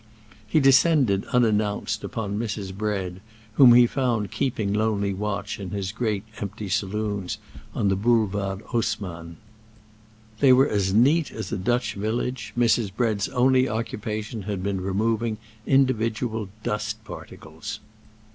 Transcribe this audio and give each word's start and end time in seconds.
He 0.47 0.59
descended, 0.59 1.25
unannounced, 1.25 2.03
upon 2.03 2.39
Mrs. 2.39 2.73
Bread, 2.75 3.21
whom 3.53 3.75
he 3.75 3.85
found 3.85 4.31
keeping 4.31 4.73
lonely 4.73 5.13
watch 5.13 5.59
in 5.59 5.69
his 5.69 5.91
great 5.91 6.23
empty 6.39 6.69
saloons 6.69 7.37
on 7.75 7.89
the 7.89 7.95
Boulevard 7.95 8.61
Haussmann. 8.69 9.37
They 10.39 10.51
were 10.53 10.67
as 10.67 10.91
neat 10.91 11.29
as 11.31 11.51
a 11.51 11.55
Dutch 11.59 11.93
village, 11.93 12.51
Mrs. 12.57 12.91
Bread's 12.91 13.29
only 13.29 13.69
occupation 13.69 14.41
had 14.41 14.63
been 14.63 14.81
removing 14.81 15.37
individual 15.67 16.49
dust 16.63 17.03
particles. 17.05 17.79